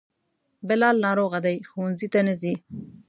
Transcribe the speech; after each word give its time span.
بلال 0.67 0.95
ناروغه 1.05 1.39
دی, 1.45 1.55
ښونځي 1.69 2.07
ته 2.13 2.19
نه 2.27 2.33
ځي 2.41 2.53